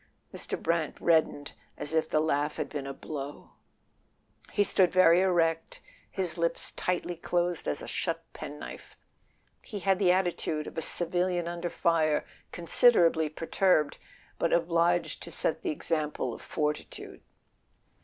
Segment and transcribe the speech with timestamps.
[0.33, 0.59] Mr.
[0.59, 3.51] Brant reddened as if the laugh had been a blow.
[4.47, 7.67] [250] A SON AT THE FRONT He stood very erect, his lips as tightly closed
[7.67, 8.97] as a shut penknife.
[9.61, 13.99] He had the attitude of a civilian under fire, considerably perturbed,
[14.39, 17.21] but obliged to set the example of fortitude.